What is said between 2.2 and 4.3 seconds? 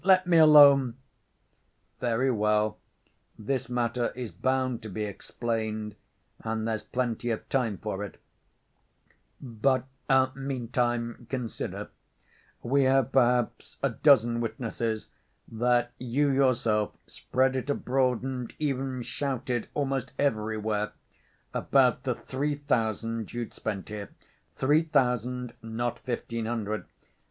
well, this matter